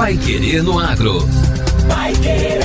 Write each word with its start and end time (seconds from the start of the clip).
Pai 0.00 0.16
Querer 0.16 0.62
no 0.62 0.78
Agro. 0.78 1.18
Pai 1.86 2.14
Querer. 2.14 2.62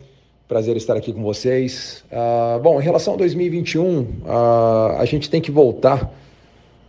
Prazer 0.50 0.76
estar 0.76 0.98
aqui 0.98 1.14
com 1.14 1.24
vocês. 1.24 2.04
Uh, 2.12 2.60
bom, 2.60 2.82
em 2.82 2.84
relação 2.84 3.14
a 3.14 3.18
2021, 3.18 4.02
uh, 4.02 4.08
ah, 4.28 4.98
a 5.00 5.06
gente 5.06 5.30
tem 5.30 5.40
que 5.40 5.50
voltar 5.50 6.12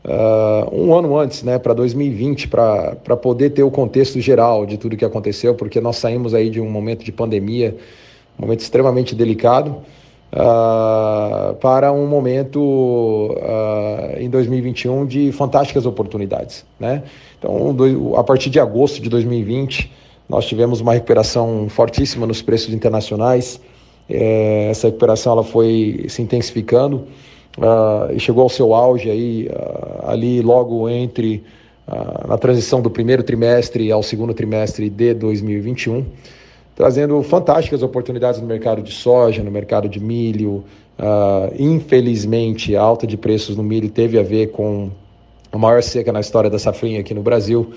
uh, 0.04 0.74
um 0.74 0.94
ano 0.94 1.16
antes, 1.18 1.42
né, 1.42 1.58
para 1.58 1.72
2020, 1.74 2.48
para 2.48 3.16
poder 3.16 3.50
ter 3.50 3.62
o 3.62 3.70
contexto 3.70 4.20
geral 4.20 4.66
de 4.66 4.76
tudo 4.76 4.96
que 4.96 5.04
aconteceu, 5.04 5.54
porque 5.54 5.80
nós 5.80 5.96
saímos 5.96 6.34
aí 6.34 6.50
de 6.50 6.60
um 6.60 6.70
momento 6.70 7.04
de 7.04 7.12
pandemia, 7.12 7.76
um 8.38 8.42
momento 8.42 8.60
extremamente 8.60 9.14
delicado, 9.14 9.76
uh, 10.32 11.54
para 11.56 11.92
um 11.92 12.06
momento 12.06 12.60
uh, 12.60 14.18
em 14.18 14.28
2021 14.28 15.06
de 15.06 15.32
fantásticas 15.32 15.86
oportunidades, 15.86 16.64
né? 16.78 17.02
Então, 17.38 17.76
a 18.16 18.24
partir 18.24 18.50
de 18.50 18.58
agosto 18.58 19.02
de 19.02 19.08
2020, 19.08 19.90
nós 20.28 20.46
tivemos 20.46 20.80
uma 20.80 20.94
recuperação 20.94 21.68
fortíssima 21.68 22.26
nos 22.26 22.40
preços 22.40 22.72
internacionais. 22.72 23.60
É, 24.08 24.68
essa 24.70 24.86
recuperação 24.86 25.32
ela 25.34 25.44
foi 25.44 26.06
se 26.08 26.22
intensificando 26.22 27.06
e 28.12 28.18
chegou 28.18 28.42
ao 28.42 28.48
seu 28.48 28.74
auge 28.74 29.10
aí, 29.10 29.48
uh, 29.48 30.10
ali 30.10 30.42
logo 30.42 30.88
entre 30.88 31.42
uh, 31.86 32.26
na 32.26 32.36
transição 32.36 32.80
do 32.80 32.90
primeiro 32.90 33.22
trimestre 33.22 33.92
ao 33.92 34.02
segundo 34.02 34.34
trimestre 34.34 34.90
de 34.90 35.14
2021, 35.14 36.04
trazendo 36.74 37.22
fantásticas 37.22 37.82
oportunidades 37.82 38.40
no 38.40 38.46
mercado 38.46 38.82
de 38.82 38.92
soja, 38.92 39.42
no 39.42 39.50
mercado 39.50 39.88
de 39.88 40.00
milho. 40.00 40.64
infelizmente, 41.58 42.74
a 42.74 42.82
alta 42.82 43.06
de 43.06 43.16
preços 43.16 43.56
no 43.56 43.62
milho 43.62 43.88
teve 43.88 44.18
a 44.18 44.22
ver 44.22 44.50
com 44.50 44.90
a 45.52 45.58
maior 45.58 45.82
seca 45.82 46.12
na 46.12 46.20
história 46.20 46.50
da 46.50 46.58
safrinha 46.58 46.98
aqui 46.98 47.14
no 47.14 47.22
Brasil. 47.22 47.72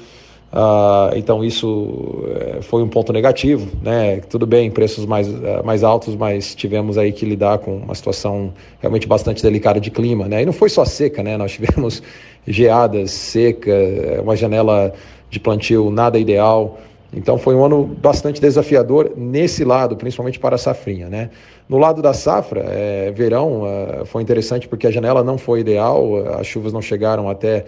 Uh, 0.52 1.12
então 1.18 1.44
isso 1.44 2.24
eh, 2.30 2.60
foi 2.62 2.82
um 2.82 2.88
ponto 2.88 3.12
negativo, 3.12 3.70
né? 3.82 4.22
Tudo 4.30 4.48
bem, 4.48 4.72
preços 4.72 5.06
mais, 5.06 5.28
uh, 5.28 5.62
mais 5.66 5.84
altos, 5.84 6.16
mas 6.16 6.56
tivemos 6.56 6.98
aí 6.98 7.12
que 7.12 7.26
lidar 7.26 7.58
com 7.58 7.76
uma 7.76 7.94
situação 7.94 8.54
realmente 8.80 9.06
bastante 9.06 9.44
delicada 9.44 9.78
de 9.80 9.92
clima, 9.92 10.26
né? 10.26 10.44
E 10.44 10.46
não 10.46 10.54
foi 10.54 10.70
só 10.70 10.86
seca, 10.86 11.22
né? 11.22 11.36
Nós 11.36 11.52
tivemos 11.52 12.02
geadas, 12.48 13.12
seca, 13.12 13.70
eh, 13.70 14.22
uma 14.24 14.38
janela 14.38 14.94
de 15.30 15.38
plantio 15.38 15.92
nada 15.92 16.18
ideal. 16.18 16.80
Então 17.12 17.38
foi 17.38 17.54
um 17.54 17.66
ano 17.66 17.84
bastante 17.84 18.40
desafiador 18.40 19.12
nesse 19.18 19.66
lado, 19.66 19.98
principalmente 19.98 20.40
para 20.40 20.56
a 20.56 20.58
safrinha, 20.58 21.10
né? 21.10 21.30
No 21.68 21.78
lado 21.78 22.02
da 22.02 22.14
safra, 22.14 22.66
é, 22.70 23.12
verão 23.12 23.64
uh, 23.64 24.06
foi 24.06 24.22
interessante 24.22 24.66
porque 24.68 24.88
a 24.88 24.92
janela 24.92 25.24
não 25.26 25.38
foi 25.38 25.60
ideal, 25.60 26.16
as 26.40 26.48
chuvas 26.48 26.72
não 26.72 26.82
chegaram 26.82 27.30
até 27.30 27.66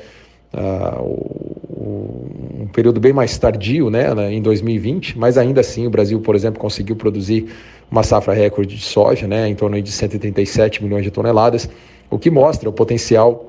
uh, 0.54 1.49
um 1.80 2.68
período 2.74 3.00
bem 3.00 3.14
mais 3.14 3.38
tardio, 3.38 3.90
né, 3.90 4.34
em 4.34 4.42
2020, 4.42 5.18
mas 5.18 5.38
ainda 5.38 5.62
assim 5.62 5.88
o 5.88 5.90
Brasil, 5.90 6.20
por 6.20 6.36
exemplo, 6.36 6.60
conseguiu 6.60 6.96
produzir 6.96 7.48
uma 7.90 8.04
safra 8.04 8.34
recorde 8.34 8.76
de 8.76 8.84
soja, 8.84 9.28
né, 9.28 9.48
em 9.48 9.56
torno 9.56 9.82
de 9.82 9.92
137 9.92 10.84
milhões 10.84 11.04
de 11.04 11.12
toneladas, 11.12 11.70
o 12.10 12.20
que 12.20 12.30
mostra 12.30 12.70
o 12.70 12.74
potencial 12.74 13.46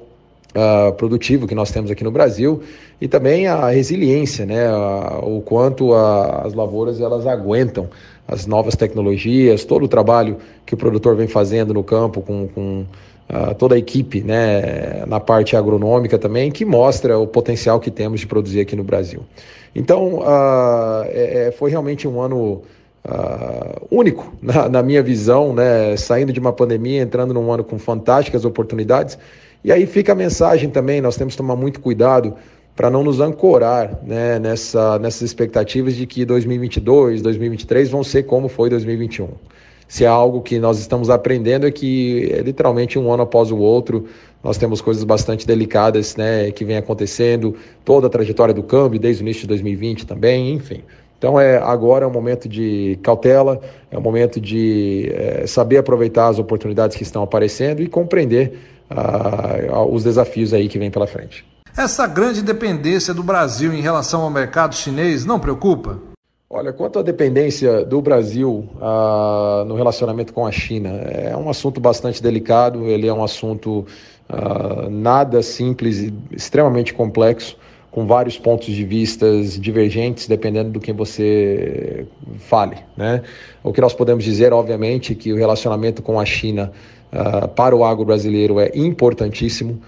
Uh, 0.50 0.92
produtivo 0.94 1.46
que 1.46 1.54
nós 1.54 1.70
temos 1.70 1.92
aqui 1.92 2.02
no 2.02 2.10
Brasil 2.10 2.60
e 3.00 3.06
também 3.06 3.46
a 3.46 3.70
resiliência, 3.70 4.44
né, 4.44 4.68
o 5.22 5.40
quanto 5.42 5.94
a, 5.94 6.42
as 6.44 6.54
lavouras 6.54 7.00
elas 7.00 7.24
aguentam 7.24 7.88
as 8.26 8.46
novas 8.46 8.74
tecnologias, 8.74 9.64
todo 9.64 9.84
o 9.84 9.88
trabalho 9.88 10.38
que 10.66 10.74
o 10.74 10.76
produtor 10.76 11.14
vem 11.14 11.28
fazendo 11.28 11.72
no 11.72 11.84
campo 11.84 12.20
com, 12.20 12.48
com 12.48 12.84
uh, 13.30 13.54
toda 13.54 13.74
a 13.74 13.78
equipe 13.78 14.22
né, 14.22 15.04
na 15.06 15.20
parte 15.20 15.56
agronômica 15.56 16.18
também, 16.18 16.50
que 16.50 16.64
mostra 16.64 17.18
o 17.18 17.26
potencial 17.26 17.78
que 17.78 17.90
temos 17.90 18.20
de 18.20 18.26
produzir 18.26 18.60
aqui 18.60 18.74
no 18.74 18.84
Brasil. 18.84 19.22
Então, 19.74 20.16
uh, 20.16 21.04
é, 21.06 21.54
foi 21.56 21.70
realmente 21.70 22.08
um 22.08 22.20
ano 22.20 22.62
uh, 23.04 23.86
único 23.90 24.34
na, 24.42 24.68
na, 24.68 24.82
minha 24.82 25.02
visão, 25.02 25.54
né, 25.54 25.96
saindo 25.96 26.32
de 26.32 26.40
uma 26.40 26.52
pandemia, 26.52 27.00
entrando 27.00 27.32
num 27.32 27.50
ano 27.52 27.62
com 27.62 27.78
fantásticas 27.78 28.44
oportunidades. 28.44 29.16
E 29.62 29.70
aí 29.70 29.86
fica 29.86 30.12
a 30.12 30.14
mensagem 30.14 30.68
também: 30.70 31.00
nós 31.00 31.16
temos 31.16 31.34
que 31.34 31.38
tomar 31.38 31.54
muito 31.54 31.80
cuidado 31.80 32.34
para 32.74 32.90
não 32.90 33.04
nos 33.04 33.20
ancorar 33.20 33.98
né, 34.02 34.38
nessa, 34.38 34.98
nessas 34.98 35.22
expectativas 35.22 35.94
de 35.94 36.06
que 36.06 36.24
2022, 36.24 37.20
2023 37.20 37.90
vão 37.90 38.02
ser 38.02 38.22
como 38.22 38.48
foi 38.48 38.70
2021 38.70 39.28
se 39.90 40.04
é 40.04 40.06
algo 40.06 40.40
que 40.40 40.60
nós 40.60 40.78
estamos 40.78 41.10
aprendendo 41.10 41.66
é 41.66 41.70
que 41.72 42.30
é 42.32 42.42
literalmente 42.42 42.96
um 42.96 43.12
ano 43.12 43.24
após 43.24 43.50
o 43.50 43.58
outro 43.58 44.06
nós 44.42 44.56
temos 44.56 44.80
coisas 44.80 45.02
bastante 45.02 45.44
delicadas 45.44 46.14
né, 46.14 46.52
que 46.52 46.64
vem 46.64 46.76
acontecendo, 46.76 47.56
toda 47.84 48.06
a 48.06 48.10
trajetória 48.10 48.54
do 48.54 48.62
câmbio 48.62 49.00
desde 49.00 49.20
o 49.20 49.24
início 49.24 49.42
de 49.42 49.48
2020 49.48 50.06
também, 50.06 50.54
enfim. 50.54 50.82
Então 51.18 51.38
é 51.38 51.58
agora 51.58 52.04
é 52.04 52.08
um 52.08 52.12
momento 52.12 52.48
de 52.48 53.00
cautela, 53.02 53.60
é 53.90 53.98
um 53.98 54.00
momento 54.00 54.40
de 54.40 55.12
é, 55.12 55.46
saber 55.46 55.78
aproveitar 55.78 56.28
as 56.28 56.38
oportunidades 56.38 56.96
que 56.96 57.02
estão 57.02 57.24
aparecendo 57.24 57.82
e 57.82 57.88
compreender 57.88 58.58
uh, 58.90 59.84
os 59.92 60.04
desafios 60.04 60.54
aí 60.54 60.68
que 60.68 60.78
vem 60.78 60.90
pela 60.90 61.06
frente. 61.06 61.44
Essa 61.76 62.06
grande 62.06 62.42
dependência 62.42 63.12
do 63.12 63.24
Brasil 63.24 63.74
em 63.74 63.80
relação 63.80 64.22
ao 64.22 64.30
mercado 64.30 64.74
chinês 64.74 65.26
não 65.26 65.40
preocupa? 65.40 66.09
Olha, 66.52 66.72
quanto 66.72 66.98
à 66.98 67.02
dependência 67.02 67.84
do 67.84 68.02
Brasil 68.02 68.68
ah, 68.80 69.62
no 69.68 69.76
relacionamento 69.76 70.32
com 70.32 70.44
a 70.44 70.50
China, 70.50 70.88
é 70.88 71.36
um 71.36 71.48
assunto 71.48 71.80
bastante 71.80 72.20
delicado, 72.20 72.86
ele 72.86 73.06
é 73.06 73.14
um 73.14 73.22
assunto 73.22 73.86
ah, 74.28 74.88
nada 74.90 75.42
simples 75.42 76.00
e 76.00 76.12
extremamente 76.32 76.92
complexo, 76.92 77.56
com 77.92 78.04
vários 78.04 78.36
pontos 78.36 78.66
de 78.66 78.84
vistas 78.84 79.60
divergentes, 79.60 80.26
dependendo 80.26 80.70
do 80.70 80.80
que 80.80 80.92
você 80.92 82.04
fale. 82.40 82.78
Né? 82.96 83.22
O 83.62 83.72
que 83.72 83.80
nós 83.80 83.94
podemos 83.94 84.24
dizer, 84.24 84.52
obviamente, 84.52 85.12
é 85.12 85.14
que 85.14 85.32
o 85.32 85.36
relacionamento 85.36 86.02
com 86.02 86.18
a 86.18 86.24
China 86.24 86.72
ah, 87.12 87.46
para 87.46 87.76
o 87.76 87.84
agro 87.84 88.04
brasileiro 88.04 88.58
é 88.58 88.72
importantíssimo, 88.74 89.80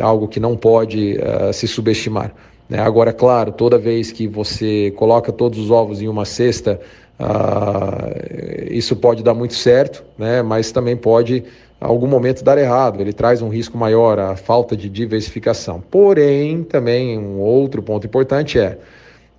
algo 0.00 0.26
que 0.26 0.40
não 0.40 0.56
pode 0.56 1.16
se 1.52 1.68
subestimar. 1.68 2.34
Né? 2.68 2.78
Agora, 2.78 3.12
claro, 3.12 3.52
toda 3.52 3.78
vez 3.78 4.10
que 4.12 4.26
você 4.26 4.92
coloca 4.96 5.32
todos 5.32 5.58
os 5.58 5.70
ovos 5.70 6.00
em 6.00 6.08
uma 6.08 6.24
cesta, 6.24 6.80
uh, 7.18 8.72
isso 8.72 8.96
pode 8.96 9.22
dar 9.22 9.34
muito 9.34 9.54
certo, 9.54 10.04
né? 10.18 10.42
mas 10.42 10.72
também 10.72 10.96
pode, 10.96 11.36
em 11.36 11.44
algum 11.80 12.06
momento, 12.06 12.42
dar 12.42 12.58
errado. 12.58 13.00
Ele 13.00 13.12
traz 13.12 13.42
um 13.42 13.48
risco 13.48 13.76
maior, 13.76 14.18
a 14.18 14.36
falta 14.36 14.76
de 14.76 14.88
diversificação. 14.88 15.82
Porém, 15.90 16.64
também 16.64 17.18
um 17.18 17.38
outro 17.38 17.82
ponto 17.82 18.06
importante 18.06 18.58
é 18.58 18.78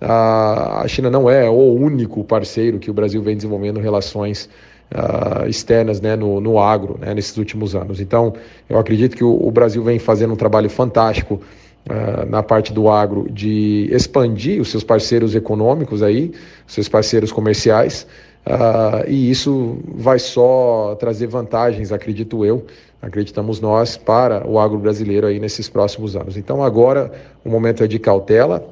a 0.00 0.84
China 0.86 1.10
não 1.10 1.28
é 1.28 1.48
o 1.48 1.72
único 1.72 2.22
parceiro 2.22 2.78
que 2.78 2.90
o 2.90 2.94
Brasil 2.94 3.22
vem 3.22 3.34
desenvolvendo 3.34 3.80
relações 3.80 4.48
uh, 4.94 5.48
externas 5.48 6.00
né, 6.00 6.14
no, 6.14 6.40
no 6.40 6.58
agro 6.58 6.98
né, 7.00 7.14
nesses 7.14 7.36
últimos 7.36 7.74
anos. 7.74 8.00
Então, 8.00 8.34
eu 8.68 8.78
acredito 8.78 9.16
que 9.16 9.24
o, 9.24 9.46
o 9.46 9.50
Brasil 9.50 9.82
vem 9.82 9.98
fazendo 9.98 10.34
um 10.34 10.36
trabalho 10.36 10.68
fantástico 10.68 11.40
na 12.28 12.42
parte 12.42 12.72
do 12.72 12.88
agro 12.88 13.28
de 13.30 13.88
expandir 13.92 14.60
os 14.60 14.70
seus 14.70 14.82
parceiros 14.82 15.34
econômicos 15.34 16.02
aí, 16.02 16.32
seus 16.66 16.88
parceiros 16.88 17.30
comerciais, 17.30 18.06
uh, 18.46 19.08
e 19.08 19.30
isso 19.30 19.78
vai 19.94 20.18
só 20.18 20.96
trazer 20.98 21.28
vantagens, 21.28 21.92
acredito 21.92 22.44
eu, 22.44 22.64
acreditamos 23.00 23.60
nós, 23.60 23.96
para 23.96 24.46
o 24.46 24.58
agro 24.58 24.78
brasileiro 24.78 25.26
aí 25.26 25.38
nesses 25.38 25.68
próximos 25.68 26.16
anos. 26.16 26.36
Então 26.36 26.62
agora 26.62 27.12
o 27.44 27.48
momento 27.48 27.84
é 27.84 27.86
de 27.86 27.98
cautela, 27.98 28.66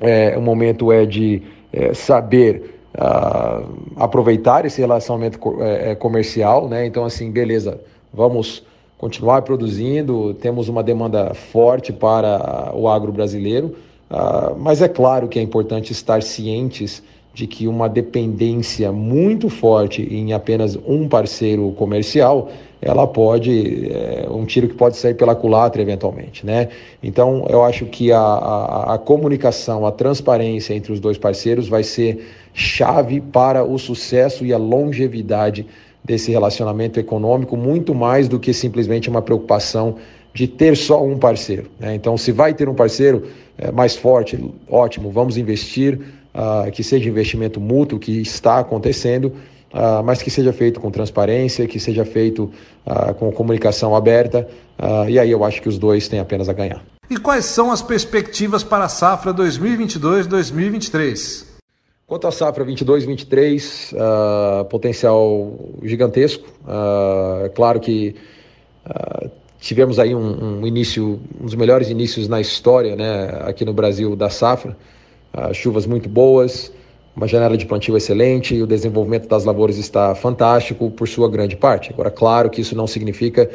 é, 0.00 0.36
o 0.36 0.40
momento 0.40 0.92
é 0.92 1.04
de 1.04 1.42
é, 1.72 1.92
saber 1.94 2.80
uh, 2.94 3.66
aproveitar 3.96 4.64
esse 4.64 4.80
relacionamento 4.80 5.38
é, 5.62 5.90
é, 5.90 5.94
comercial, 5.94 6.68
né? 6.68 6.86
Então 6.86 7.04
assim, 7.04 7.30
beleza, 7.30 7.80
vamos 8.12 8.64
continuar 8.98 9.42
produzindo, 9.42 10.34
temos 10.34 10.68
uma 10.68 10.82
demanda 10.82 11.34
forte 11.34 11.92
para 11.92 12.72
o 12.74 12.88
agro 12.88 13.12
brasileiro, 13.12 13.76
uh, 14.10 14.56
mas 14.58 14.80
é 14.80 14.88
claro 14.88 15.28
que 15.28 15.38
é 15.38 15.42
importante 15.42 15.92
estar 15.92 16.22
cientes 16.22 17.02
de 17.36 17.46
que 17.46 17.68
uma 17.68 17.86
dependência 17.86 18.90
muito 18.90 19.50
forte 19.50 20.02
em 20.02 20.32
apenas 20.32 20.74
um 20.86 21.06
parceiro 21.06 21.70
comercial, 21.72 22.48
ela 22.80 23.06
pode, 23.06 23.90
é, 23.92 24.26
um 24.30 24.46
tiro 24.46 24.66
que 24.68 24.74
pode 24.74 24.96
sair 24.96 25.12
pela 25.12 25.34
culatra 25.34 25.82
eventualmente, 25.82 26.46
né? 26.46 26.70
Então, 27.02 27.44
eu 27.50 27.62
acho 27.62 27.84
que 27.84 28.10
a, 28.10 28.18
a, 28.18 28.94
a 28.94 28.98
comunicação, 28.98 29.84
a 29.84 29.92
transparência 29.92 30.72
entre 30.72 30.92
os 30.92 30.98
dois 30.98 31.18
parceiros 31.18 31.68
vai 31.68 31.82
ser 31.82 32.26
chave 32.54 33.20
para 33.20 33.62
o 33.62 33.78
sucesso 33.78 34.46
e 34.46 34.54
a 34.54 34.56
longevidade 34.56 35.66
desse 36.06 36.30
relacionamento 36.30 37.00
econômico, 37.00 37.56
muito 37.56 37.92
mais 37.94 38.28
do 38.28 38.38
que 38.38 38.54
simplesmente 38.54 39.10
uma 39.10 39.20
preocupação 39.20 39.96
de 40.32 40.46
ter 40.46 40.76
só 40.76 41.04
um 41.04 41.18
parceiro. 41.18 41.68
Né? 41.80 41.96
Então, 41.96 42.16
se 42.16 42.30
vai 42.30 42.54
ter 42.54 42.68
um 42.68 42.74
parceiro 42.74 43.24
é, 43.58 43.72
mais 43.72 43.96
forte, 43.96 44.38
ótimo, 44.68 45.10
vamos 45.10 45.36
investir, 45.36 45.98
uh, 46.34 46.70
que 46.70 46.84
seja 46.84 47.08
investimento 47.08 47.60
mútuo, 47.60 47.98
que 47.98 48.20
está 48.20 48.58
acontecendo, 48.58 49.32
uh, 49.72 50.04
mas 50.04 50.22
que 50.22 50.30
seja 50.30 50.52
feito 50.52 50.78
com 50.78 50.90
transparência, 50.90 51.66
que 51.66 51.80
seja 51.80 52.04
feito 52.04 52.52
uh, 52.86 53.14
com 53.14 53.32
comunicação 53.32 53.96
aberta, 53.96 54.46
e 55.08 55.18
aí 55.18 55.30
eu 55.30 55.42
acho 55.42 55.62
que 55.62 55.70
os 55.70 55.78
dois 55.78 56.06
têm 56.06 56.20
apenas 56.20 56.50
a 56.50 56.52
ganhar. 56.52 56.84
E 57.08 57.16
quais 57.16 57.46
são 57.46 57.72
as 57.72 57.80
perspectivas 57.80 58.62
para 58.62 58.84
a 58.84 58.90
safra 58.90 59.32
2022-2023? 59.32 61.55
Quanto 62.06 62.28
à 62.28 62.30
safra 62.30 62.64
22-23, 62.64 63.92
uh, 63.92 64.64
potencial 64.66 65.52
gigantesco. 65.82 66.46
Uh, 66.64 67.46
é 67.46 67.48
claro 67.48 67.80
que 67.80 68.14
uh, 68.86 69.28
tivemos 69.58 69.98
aí 69.98 70.14
um, 70.14 70.60
um, 70.60 70.66
início, 70.68 71.18
um 71.40 71.46
dos 71.46 71.56
melhores 71.56 71.90
inícios 71.90 72.28
na 72.28 72.40
história, 72.40 72.94
né, 72.94 73.40
aqui 73.40 73.64
no 73.64 73.72
Brasil 73.72 74.14
da 74.14 74.30
safra. 74.30 74.76
chuvas 75.52 75.84
muito 75.84 76.08
boas, 76.08 76.72
uma 77.16 77.26
janela 77.26 77.56
de 77.56 77.66
plantio 77.66 77.96
excelente, 77.96 78.62
o 78.62 78.68
desenvolvimento 78.68 79.26
das 79.26 79.44
lavouras 79.44 79.76
está 79.76 80.14
fantástico 80.14 80.88
por 80.92 81.08
sua 81.08 81.28
grande 81.28 81.56
parte. 81.56 81.90
Agora, 81.92 82.12
claro 82.12 82.48
que 82.50 82.60
isso 82.60 82.76
não 82.76 82.86
significa 82.86 83.50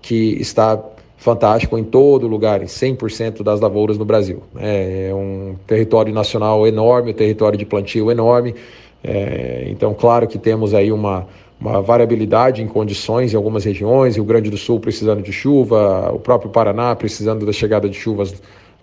que 0.00 0.40
está 0.40 0.80
fantástico 1.16 1.78
em 1.78 1.84
todo 1.84 2.26
lugar, 2.26 2.62
em 2.62 2.66
100% 2.66 3.42
das 3.42 3.60
lavouras 3.60 3.98
no 3.98 4.04
Brasil. 4.04 4.42
É, 4.58 5.08
é 5.10 5.14
um 5.14 5.56
território 5.66 6.12
nacional 6.12 6.66
enorme, 6.66 7.10
um 7.10 7.14
território 7.14 7.58
de 7.58 7.64
plantio 7.64 8.10
enorme. 8.10 8.54
É, 9.02 9.64
então, 9.68 9.94
claro 9.94 10.26
que 10.26 10.38
temos 10.38 10.74
aí 10.74 10.92
uma, 10.92 11.26
uma 11.60 11.80
variabilidade 11.80 12.62
em 12.62 12.66
condições 12.66 13.32
em 13.32 13.36
algumas 13.36 13.64
regiões, 13.64 14.16
Rio 14.16 14.24
Grande 14.24 14.50
do 14.50 14.56
Sul 14.56 14.78
precisando 14.78 15.22
de 15.22 15.32
chuva, 15.32 16.10
o 16.12 16.18
próprio 16.18 16.50
Paraná 16.50 16.94
precisando 16.94 17.46
da 17.46 17.52
chegada 17.52 17.88
de 17.88 17.96
chuvas 17.96 18.34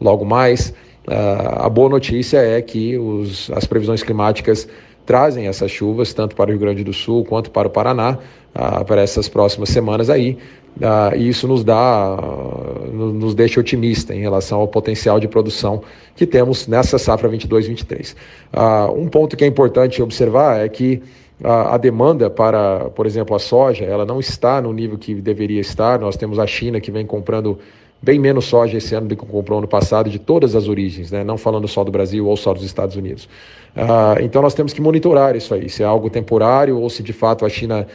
logo 0.02 0.26
mais. 0.26 0.74
Uh, 1.08 1.66
a 1.66 1.70
boa 1.70 1.90
notícia 1.90 2.38
é 2.38 2.62
que 2.62 2.98
os, 2.98 3.52
as 3.52 3.66
previsões 3.66 4.02
climáticas 4.02 4.68
trazem 5.06 5.48
essas 5.48 5.72
chuvas 5.72 6.14
tanto 6.14 6.36
para 6.36 6.50
o 6.50 6.52
Rio 6.52 6.60
Grande 6.60 6.84
do 6.84 6.94
Sul 6.94 7.26
quanto 7.26 7.52
para 7.52 7.68
o 7.68 7.72
Paraná 7.72 8.18
uh, 8.56 8.86
para 8.86 9.02
essas 9.02 9.28
próximas 9.28 9.70
semanas 9.70 10.10
aí. 10.10 10.38
Uh, 10.78 11.16
e 11.16 11.30
isso 11.30 11.48
nos 11.48 11.64
dá, 11.64 12.16
uh, 12.16 12.92
nos 12.92 13.36
deixa 13.36 13.60
otimista 13.60 14.16
em 14.16 14.22
relação 14.22 14.60
ao 14.60 14.68
potencial 14.68 15.20
de 15.20 15.28
produção 15.28 15.84
que 16.16 16.26
temos 16.26 16.68
nessa 16.68 16.98
safra 16.98 17.30
22-23. 17.30 18.16
Uh, 18.52 19.00
um 19.00 19.08
ponto 19.08 19.38
que 19.38 19.44
é 19.44 19.48
importante 19.48 20.02
observar 20.02 20.66
é 20.66 20.70
que 20.70 21.02
a 21.44 21.78
demanda 21.78 22.30
para, 22.30 22.90
por 22.92 23.06
exemplo, 23.06 23.36
a 23.36 23.40
soja, 23.40 23.84
ela 23.84 24.06
não 24.06 24.20
está 24.20 24.62
no 24.62 24.72
nível 24.72 24.98
que 24.98 25.14
deveria 25.16 25.60
estar. 25.60 26.00
Nós 26.00 26.16
temos 26.16 26.40
a 26.40 26.48
China 26.48 26.80
que 26.80 26.90
vem 26.90 27.06
comprando 27.06 27.60
bem 28.04 28.20
menos 28.20 28.46
soja 28.46 28.78
esse 28.78 28.94
ano 28.94 29.08
do 29.08 29.16
que 29.16 29.26
comprou 29.26 29.60
ano 29.60 29.68
passado, 29.68 30.10
de 30.10 30.20
todas 30.20 30.56
as 30.56 30.68
origens, 30.68 31.10
né? 31.10 31.24
não 31.24 31.38
falando 31.38 31.68
só 31.70 31.86
do 31.86 31.92
Brasil 31.92 32.28
ou 32.28 32.36
só 32.36 32.54
dos 32.54 32.64
Estados 32.64 32.98
Unidos. 32.98 33.30
então 34.22 34.42
nós 34.42 34.54
temos 34.54 34.74
que 34.74 34.82
monitorar 34.82 35.38
isso 35.38 35.54
aí, 35.54 35.70
se 35.70 35.82
é 35.82 35.86
algo 35.86 36.10
temporário 36.10 36.78
ou 36.78 36.90
se 36.90 37.02
de 37.02 37.14
fato 37.14 37.46
a 37.46 37.50
China 37.50 37.88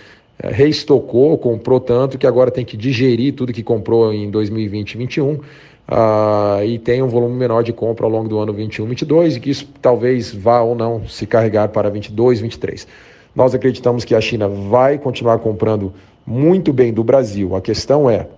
é, 0.43 0.51
reestocou, 0.51 1.37
comprou 1.37 1.79
tanto 1.79 2.17
que 2.17 2.27
agora 2.27 2.51
tem 2.51 2.65
que 2.65 2.77
digerir 2.77 3.35
tudo 3.35 3.53
que 3.53 3.63
comprou 3.63 4.15
em 4.15 4.31
2020 4.31 4.93
e 4.93 4.97
2021 4.97 5.33
uh, 5.33 6.65
e 6.65 6.79
tem 6.79 7.03
um 7.03 7.09
volume 7.09 7.35
menor 7.35 7.63
de 7.63 7.73
compra 7.73 8.07
ao 8.07 8.11
longo 8.11 8.29
do 8.29 8.39
ano 8.39 8.53
21 8.53 8.85
e 8.85 8.89
22 8.89 9.37
e 9.37 9.41
que 9.41 9.51
isso 9.51 9.69
talvez 9.83 10.33
vá 10.33 10.61
ou 10.61 10.77
não 10.77 11.07
se 11.09 11.27
carregar 11.27 11.69
para 11.69 11.91
22 11.91 12.39
e 12.39 12.43
23. 12.43 12.87
Nós 13.35 13.55
acreditamos 13.55 14.05
que 14.05 14.15
a 14.15 14.21
China 14.21 14.49
vai 14.49 14.97
continuar 14.97 15.39
comprando 15.39 15.93
muito 16.25 16.73
bem 16.73 16.93
do 16.93 17.03
Brasil. 17.03 17.57
A 17.57 17.61
questão 17.61 18.09
é, 18.09 18.29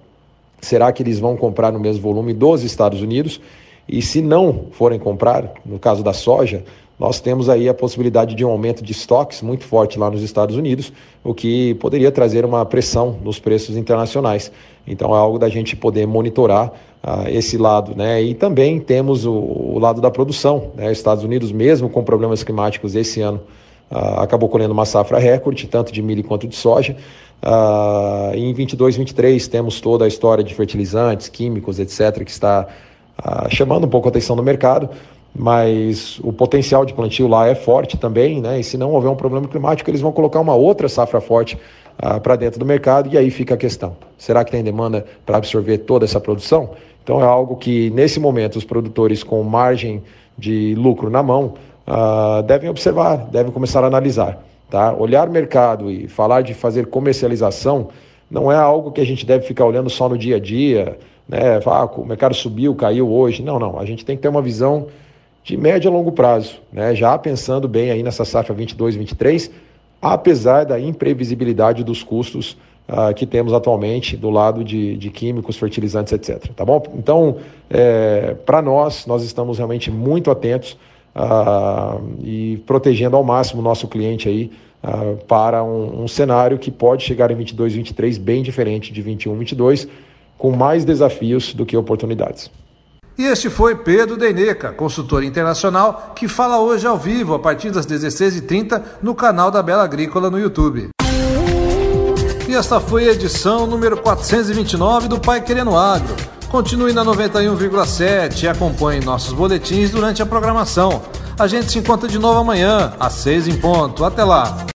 será 0.61 0.93
que 0.93 1.03
eles 1.03 1.19
vão 1.19 1.37
comprar 1.37 1.73
no 1.73 1.81
mesmo 1.81 2.03
volume 2.03 2.33
dos 2.33 2.63
Estados 2.63 3.03
Unidos? 3.03 3.41
E 3.89 4.01
se 4.01 4.23
não 4.23 4.67
forem 4.71 4.99
comprar, 4.99 5.53
no 5.65 5.79
caso 5.79 6.03
da 6.03 6.13
soja, 6.13 6.65
nós 7.01 7.19
temos 7.19 7.49
aí 7.49 7.67
a 7.67 7.73
possibilidade 7.73 8.35
de 8.35 8.45
um 8.45 8.51
aumento 8.51 8.85
de 8.85 8.93
estoques 8.93 9.41
muito 9.41 9.65
forte 9.65 9.99
lá 9.99 10.11
nos 10.11 10.23
Estados 10.23 10.55
Unidos, 10.55 10.93
o 11.25 11.33
que 11.33 11.73
poderia 11.77 12.13
trazer 12.13 12.45
uma 12.45 12.65
pressão 12.67 13.17
nos 13.25 13.39
preços 13.39 13.75
internacionais. 13.75 14.53
Então 14.87 15.15
é 15.17 15.19
algo 15.19 15.39
da 15.39 15.49
gente 15.49 15.75
poder 15.75 16.07
monitorar 16.07 16.71
uh, 17.03 17.27
esse 17.29 17.57
lado, 17.57 17.97
né? 17.97 18.23
E 18.23 18.35
também 18.35 18.79
temos 18.79 19.25
o, 19.25 19.33
o 19.33 19.79
lado 19.79 19.99
da 20.01 20.11
produção, 20.11 20.73
né? 20.77 20.93
Estados 20.93 21.25
Unidos, 21.25 21.51
mesmo 21.51 21.89
com 21.89 22.05
problemas 22.05 22.45
climáticos 22.45 22.95
esse 22.95 23.23
ano, 23.23 23.41
uh, 23.91 24.21
acabou 24.21 24.49
colhendo 24.49 24.73
uma 24.73 24.85
safra 24.85 25.19
recorde, 25.19 25.67
tanto 25.67 25.93
de 25.93 26.03
milho 26.03 26.25
quanto 26.25 26.47
de 26.47 26.57
soja. 26.57 26.97
Uh, 27.43 28.35
em 28.35 28.53
22, 28.53 28.97
23 28.97 29.49
temos 29.49 29.81
toda 29.81 30.05
a 30.05 30.09
história 30.09 30.45
de 30.45 30.55
fertilizantes, 30.55 31.29
químicos, 31.29 31.79
etc., 31.79 32.25
que 32.25 32.31
está 32.31 32.67
chamando 33.51 33.85
um 33.85 33.89
pouco 33.89 34.09
a 34.09 34.11
atenção 34.11 34.35
do 34.35 34.43
mercado 34.43 34.89
mas 35.35 36.19
o 36.25 36.33
potencial 36.33 36.87
de 36.87 36.95
plantio 36.95 37.29
lá 37.29 37.47
é 37.47 37.55
forte 37.55 37.99
também, 37.99 38.41
né? 38.41 38.59
E 38.59 38.65
se 38.65 38.79
não 38.79 38.93
houver 38.93 39.11
um 39.11 39.15
problema 39.15 39.47
climático, 39.47 39.89
eles 39.89 40.01
vão 40.01 40.11
colocar 40.11 40.41
uma 40.41 40.55
outra 40.55 40.89
safra 40.89 41.21
forte 41.21 41.57
para 42.23 42.35
dentro 42.35 42.59
do 42.59 42.65
mercado 42.65 43.13
e 43.13 43.19
aí 43.19 43.31
fica 43.31 43.55
a 43.55 43.57
questão: 43.57 43.97
será 44.17 44.43
que 44.43 44.51
tem 44.51 44.65
demanda 44.65 45.05
para 45.25 45.37
absorver 45.37 45.79
toda 45.79 46.05
essa 46.05 46.19
produção? 46.19 46.71
Então 47.03 47.21
é 47.21 47.25
algo 47.25 47.57
que 47.57 47.91
nesse 47.91 48.21
momento 48.21 48.57
os 48.57 48.65
produtores 48.65 49.23
com 49.23 49.43
margem 49.43 50.03
de 50.37 50.75
lucro 50.75 51.11
na 51.11 51.23
mão 51.23 51.55
uh, 51.91 52.43
devem 52.45 52.71
observar, 52.71 53.17
devem 53.17 53.51
começar 53.51 53.83
a 53.83 53.89
analisar, 53.89 54.43
tá? 54.71 54.95
Olhar 54.95 55.29
mercado 55.29 55.91
e 55.91 56.07
falar 56.07 56.43
de 56.43 56.55
fazer 56.55 56.87
comercialização 56.87 57.89
não 58.31 58.51
é 58.51 58.57
algo 58.57 58.93
que 58.93 59.01
a 59.01 59.05
gente 59.05 59.27
deve 59.27 59.45
ficar 59.45 59.65
olhando 59.65 59.91
só 59.91 60.09
no 60.09 60.17
dia 60.17 60.37
a 60.37 60.41
dia, 60.41 60.97
né? 61.29 61.61
Ah, 61.67 61.85
o 61.85 62.05
mercado 62.05 62.35
subiu, 62.35 62.75
caiu 62.75 63.11
hoje. 63.11 63.43
Não, 63.43 63.59
não. 63.59 63.79
A 63.79 63.85
gente 63.85 64.05
tem 64.05 64.17
que 64.17 64.23
ter 64.23 64.29
uma 64.29 64.41
visão 64.41 64.87
de 65.43 65.57
médio 65.57 65.91
a 65.91 65.95
longo 65.95 66.13
prazo, 66.13 66.61
né? 66.73 66.95
já 66.95 67.17
pensando 67.19 67.67
bem 67.67 67.91
aí 67.91 68.03
nessa 68.03 68.25
safra 68.25 68.55
22, 68.55 68.95
23, 68.95 69.51
apesar 70.01 70.65
da 70.65 70.79
imprevisibilidade 70.79 71.83
dos 71.83 72.03
custos 72.03 72.57
uh, 72.89 73.13
que 73.15 73.27
temos 73.27 73.53
atualmente 73.53 74.17
do 74.17 74.29
lado 74.29 74.63
de, 74.63 74.97
de 74.97 75.11
químicos, 75.11 75.57
fertilizantes, 75.57 76.13
etc. 76.13 76.53
Tá 76.55 76.65
bom? 76.65 76.83
Então, 76.95 77.39
é, 77.71 78.37
para 78.45 78.61
nós, 78.61 79.07
nós 79.07 79.23
estamos 79.23 79.57
realmente 79.57 79.91
muito 79.91 80.31
atentos 80.31 80.77
uh, 81.15 82.01
e 82.23 82.63
protegendo 82.67 83.17
ao 83.17 83.25
máximo 83.25 83.61
o 83.61 83.65
nosso 83.65 83.89
cliente 83.89 84.29
aí 84.29 84.51
uh, 84.83 85.17
para 85.27 85.63
um, 85.63 86.05
um 86.05 86.09
cenário 86.09 86.59
que 86.59 86.71
pode 86.71 87.03
chegar 87.05 87.31
em 87.31 87.35
22, 87.35 87.75
23 87.75 88.19
bem 88.19 88.43
diferente 88.43 88.93
de 88.93 89.03
21, 89.03 89.37
22, 89.37 89.89
com 90.39 90.53
mais 90.53 90.85
desafios 90.85 91.55
do 91.55 91.67
que 91.67 91.77
oportunidades. 91.77 92.51
E 93.19 93.25
este 93.25 93.51
foi 93.51 93.77
Pedro 93.77 94.17
Deneca, 94.17 94.73
consultor 94.73 95.23
internacional, 95.23 96.13
que 96.17 96.27
fala 96.27 96.59
hoje 96.59 96.87
ao 96.87 96.97
vivo, 96.97 97.35
a 97.35 97.39
partir 97.39 97.71
das 97.71 97.87
16h30, 97.87 98.83
no 99.03 99.15
canal 99.15 99.51
da 99.51 99.63
Bela 99.63 99.85
Agrícola 99.85 100.31
no 100.31 100.39
YouTube. 100.39 100.89
E 102.49 102.55
esta 102.55 102.81
foi 102.81 103.09
a 103.09 103.13
edição 103.13 103.67
número 103.67 103.99
429 103.99 105.09
do 105.09 105.21
Pai 105.21 105.43
Querendo 105.43 105.77
Agro. 105.77 106.17
Continue 106.51 106.93
na 106.93 107.03
91,7 107.05 108.43
e 108.43 108.49
acompanhe 108.49 109.01
nossos 109.01 109.33
boletins 109.33 109.91
durante 109.91 110.21
a 110.21 110.27
programação. 110.27 111.01
A 111.39 111.47
gente 111.47 111.71
se 111.71 111.79
encontra 111.79 112.09
de 112.09 112.19
novo 112.19 112.41
amanhã, 112.41 112.93
às 112.99 113.13
6 113.15 113.47
em 113.47 113.57
ponto. 113.57 114.05
Até 114.05 114.25
lá. 114.25 114.67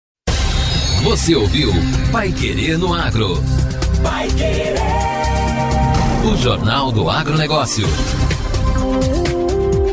Você 1.03 1.35
ouviu 1.35 1.73
Pai 2.13 2.31
Querendo 2.31 2.93
Agro. 2.93 3.43
Pai 4.01 4.29
Querer. 4.29 4.75
O 6.23 6.37
Jornal 6.37 6.93
do 6.93 7.09
Agronegócio. 7.09 7.85